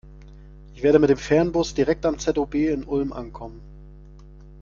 [0.73, 3.61] Ich werde mit dem Fernbus direkt am ZOB in Ulm ankommen.